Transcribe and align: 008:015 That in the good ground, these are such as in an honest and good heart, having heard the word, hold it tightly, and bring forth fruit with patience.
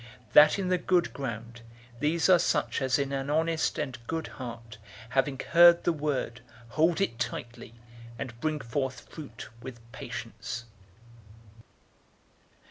008:015 0.29 0.33
That 0.33 0.57
in 0.57 0.69
the 0.69 0.77
good 0.79 1.13
ground, 1.13 1.61
these 1.99 2.27
are 2.27 2.39
such 2.39 2.81
as 2.81 2.97
in 2.97 3.11
an 3.11 3.29
honest 3.29 3.77
and 3.77 3.99
good 4.07 4.25
heart, 4.25 4.79
having 5.09 5.37
heard 5.51 5.83
the 5.83 5.93
word, 5.93 6.41
hold 6.69 6.99
it 7.01 7.19
tightly, 7.19 7.75
and 8.17 8.39
bring 8.41 8.59
forth 8.61 9.01
fruit 9.01 9.49
with 9.61 9.79
patience. 9.91 10.65